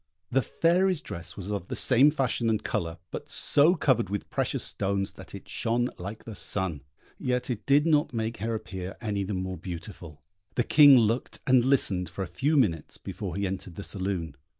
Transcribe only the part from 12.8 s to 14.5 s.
before he entered the saloon.